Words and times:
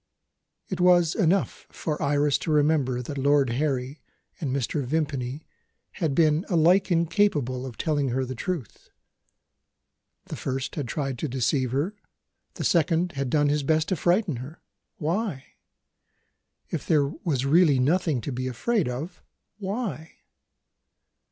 It 0.67 0.79
was 0.81 1.13
enough 1.13 1.67
for 1.69 2.01
Iris 2.01 2.39
to 2.39 2.51
remember 2.51 3.03
that 3.03 3.19
Lord 3.19 3.51
Harry 3.51 4.01
and 4.39 4.49
Mr. 4.49 4.83
Vimpany 4.83 5.45
had 5.91 6.15
been 6.15 6.43
alike 6.49 6.89
incapable 6.91 7.67
of 7.67 7.77
telling 7.77 8.07
her 8.09 8.25
the 8.25 8.33
truth. 8.33 8.89
The 10.25 10.35
first 10.35 10.73
had 10.73 10.87
tried 10.87 11.19
to 11.19 11.27
deceive 11.29 11.71
her; 11.71 11.93
the 12.55 12.63
second 12.63 13.11
had 13.11 13.29
done 13.29 13.49
his 13.49 13.61
best 13.61 13.89
to 13.89 13.95
frighten 13.95 14.37
her. 14.37 14.63
Why? 14.97 15.45
If 16.71 16.87
there 16.87 17.05
was 17.05 17.45
really 17.45 17.77
nothing 17.77 18.21
to 18.21 18.31
be 18.31 18.47
afraid 18.47 18.89
of 18.89 19.21
why? 19.59 20.13